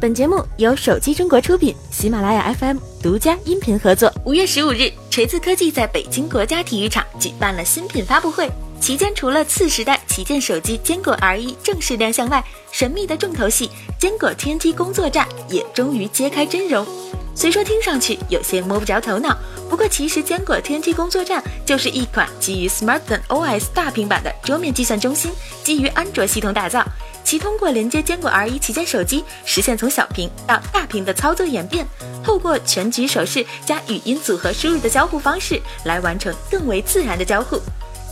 [0.00, 4.10] 本节目由手机中国出品，喜马拉雅 FM 独家音频合作。
[4.24, 8.50] 五月十五日，锤子科技在北京国家体育场举办了新品发布会。
[8.80, 12.42] 期间，除了次时代旗舰手机坚果 R1 正式亮相外，
[12.72, 13.68] 神秘的重头戏
[13.98, 16.86] 坚果天玑工作站也终于揭开真容。
[17.34, 19.36] 虽说听上去有些摸不着头脑，
[19.68, 25.30] 不过其实坚果天梯工作站就是一款基于 Smartisan OS 大平板的桌面计算中心，
[25.64, 26.84] 基于安卓系统打造。
[27.22, 31.86] 其通过连接坚果 R1 旗舰手机，实现从小屏到大屏的操作演变，
[32.24, 37.60] 透过全局手势加语音组合输入的交互方式来完成更为自然的交互。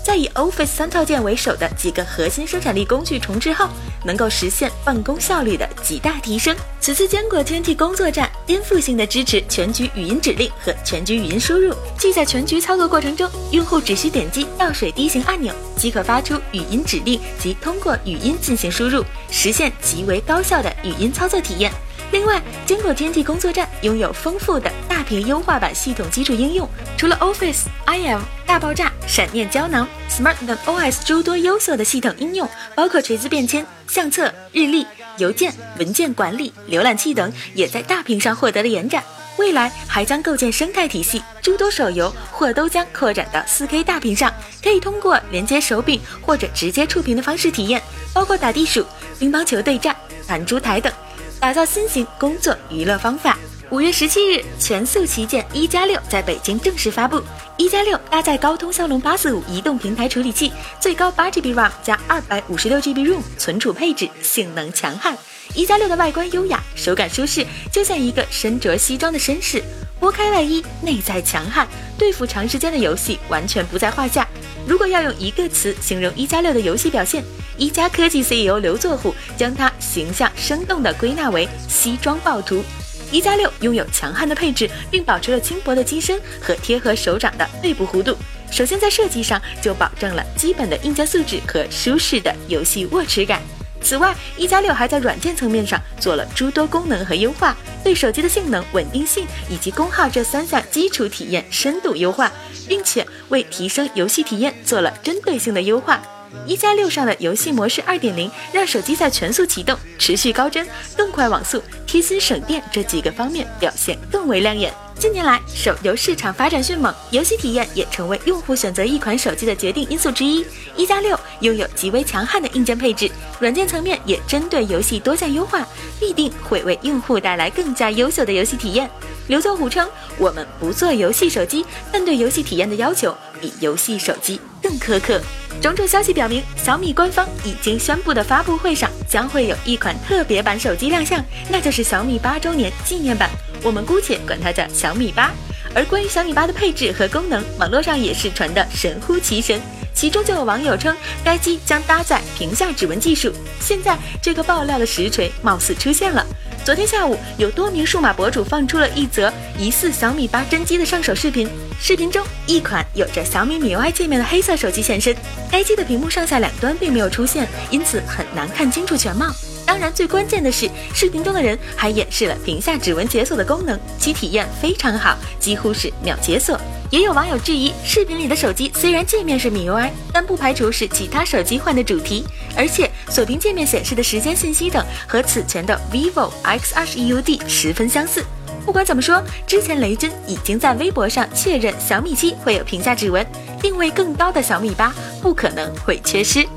[0.08, 3.68] 在以 Office 三套件为首的几个核心生产力工具重置后，
[4.06, 6.56] 能够实现办公效率的极大提升。
[6.80, 21.70] 此次坚果天梯工作站颠覆性的支持全局语音指令和全局语音输入，即在全局操作过程中，用户只需点击倒水滴形按钮即可发出语音指令及通过语音进行输入，实现极为高效的语音操作体验。
[22.18, 30.34] 另外，坚果天梯工作站拥有丰富的大屏优化版系统基础应用，除了 Office、IM、大爆炸、闪念胶囊、Smart
[30.66, 34.84] OS 诸多优秀的系统应用，包括锤子便签、相册、日历、
[35.18, 39.00] 邮件、文件管理、浏览器等，也在大屏上获得了延展。
[39.36, 47.80] 未来还将构建生态体系，诸多手游或都将扩展到 4K 大屏上，可以通过连接手柄或者直接触屏的方式体验，
[48.12, 48.84] 包括打地鼠、
[49.20, 49.94] 乒乓球对战、
[50.26, 50.92] 弹珠台等。
[51.40, 53.38] 打造新型工作娱乐方法。
[53.70, 57.22] 五月十七日，全速旗舰一加六在北京正式发布。
[57.56, 65.16] 一加六搭载高通骁龙八四五移动平台处理器，最高八 GB RAM 加二百五十六 GB ROM 存储配置，性能强悍。
[65.54, 69.62] 一加六的外观优雅，手感舒适，就像一个身着西装的绅士。
[70.00, 74.26] 拨开外衣，内在强悍，对付长时间的游戏完全不在话下。
[74.68, 77.24] 如果要用一个词形容一加六的游戏表现，
[77.56, 82.62] 一加科技 CEO 刘作虎将它形象生动地归纳为西装暴徒。
[83.10, 88.14] 一加六拥有强悍的配置，并保持了轻薄的机身和贴合手掌的背部弧度。
[88.50, 93.40] 首先在设计上就保证了基本的硬件素质和舒适的游戏握持感。
[93.82, 102.30] 此外，一加六还在软件层面上做了诸多功能和优化，对手机的性能、稳定性以及功耗这三项基础体验深度优化，
[102.66, 106.02] 并且为提升游戏体验做了针对性的优化。
[106.46, 114.70] 一加六上的游戏模式二点零，让手机在全速启动、持续高帧、更快网速、贴心省电这几个方面表现更为亮眼。
[114.98, 120.44] 近年来，手游市场发展迅猛，游戏体验也成为用户选择一款手机的决定因素之一。
[120.76, 125.66] 一加六拥有极为强悍的硬件配置，软件层面也针对游戏多项优化，
[126.00, 128.88] 必定会为用户带来更加优秀的游戏体验。
[129.28, 135.20] 刘作虎称：“我们不做游戏手机，但对游戏体验的要求比游戏手机更苛刻。”
[135.60, 143.28] 种种消息表明，小米官方已经宣布的发布会上将会有一款特别版手机亮相，那就是小米八周年纪念版。
[143.62, 145.32] 我们姑且管它叫小米八。
[145.74, 149.60] 而关于小米八的配置和功能，网络上也是传得神乎其神。
[149.94, 153.32] 其中就有网友称，该机将搭载屏下指纹技术。
[153.60, 156.24] 现在这个爆料的实锤貌似出现了。
[156.64, 161.48] 昨天下午，有多名数码博主放出了一则疑似小米八真机的上手视频。
[161.80, 165.16] 视频中，一款有着小米米 UI 界面的黑色手机现身，
[165.50, 169.26] 该机的屏幕上下两端并没有出现，因此很难看清楚全貌。
[169.68, 176.58] 当然，最关键的是，视频中的人还演示了屏下指纹解锁的功能，其体验非常好，几乎是秒解锁。
[176.90, 182.24] 也有网友质疑，视频里的手机虽然界面是米 UI，但不排除是其他手机换的主题，
[182.56, 188.24] 而且锁屏界面显示的时间信息等和此前的 vivo X 二十一 UD 十分相似。
[188.64, 193.26] 不管怎么说，之前雷军已经在微博上确认小米七会有屏下指纹，
[193.60, 196.48] 定位更高的小米八不可能会缺失。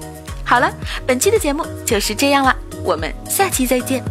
[0.45, 0.73] 好了，
[1.05, 2.55] 本期的节目就是这样了。
[2.83, 4.03] 我们下期再见。